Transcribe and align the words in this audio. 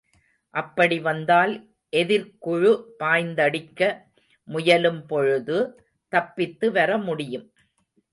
அப்படி 0.53 0.99
வந்தால் 0.99 1.51
எதிர்க்குழு 1.93 2.71
பாய்ந்தடிக்க 2.99 3.81
முயலும்பொழுது, 4.47 5.57
தப்பித்து 6.13 6.71
வர 6.71 6.97
முடியும். 6.97 7.45